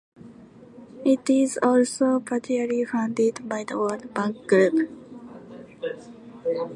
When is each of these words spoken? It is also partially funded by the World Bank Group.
It 1.05 1.29
is 1.29 1.59
also 1.61 2.19
partially 2.21 2.83
funded 2.85 3.47
by 3.47 3.63
the 3.63 3.77
World 3.77 4.11
Bank 4.15 4.47
Group. 4.47 4.89